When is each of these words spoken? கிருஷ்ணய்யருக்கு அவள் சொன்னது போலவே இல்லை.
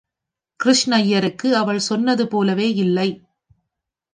கிருஷ்ணய்யருக்கு 0.59 1.49
அவள் 1.53 1.79
சொன்னது 1.79 2.27
போலவே 2.27 2.73
இல்லை. 2.73 3.09